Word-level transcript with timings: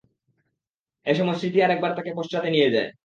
এ 1.05 1.13
সময় 1.15 1.37
স্মৃতি 1.39 1.59
আরেকবার 1.61 1.91
তাকে 1.97 2.11
পশ্চাতে 2.17 2.49
নিয়ে 2.51 2.73
যায়। 2.75 2.89